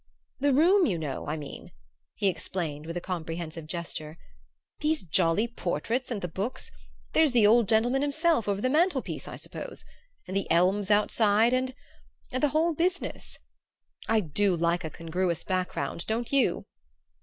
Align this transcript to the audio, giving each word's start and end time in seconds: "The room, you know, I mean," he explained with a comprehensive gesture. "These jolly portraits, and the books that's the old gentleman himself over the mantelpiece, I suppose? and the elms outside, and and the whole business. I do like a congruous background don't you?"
"The 0.39 0.51
room, 0.51 0.87
you 0.87 0.97
know, 0.97 1.27
I 1.27 1.37
mean," 1.37 1.71
he 2.15 2.25
explained 2.27 2.87
with 2.87 2.97
a 2.97 3.01
comprehensive 3.01 3.67
gesture. 3.67 4.17
"These 4.79 5.03
jolly 5.03 5.47
portraits, 5.47 6.09
and 6.09 6.21
the 6.23 6.27
books 6.27 6.71
that's 7.13 7.33
the 7.33 7.45
old 7.45 7.69
gentleman 7.69 8.01
himself 8.01 8.47
over 8.47 8.61
the 8.61 8.67
mantelpiece, 8.71 9.27
I 9.27 9.35
suppose? 9.35 9.85
and 10.27 10.35
the 10.35 10.49
elms 10.49 10.89
outside, 10.89 11.53
and 11.53 11.75
and 12.31 12.41
the 12.41 12.49
whole 12.49 12.73
business. 12.73 13.37
I 14.09 14.21
do 14.21 14.55
like 14.55 14.83
a 14.83 14.89
congruous 14.89 15.43
background 15.43 16.07
don't 16.07 16.31
you?" 16.31 16.65